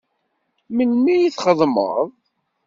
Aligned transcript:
Melmi 0.75 1.09
ay 1.15 1.27
txeddmeḍ? 1.33 2.05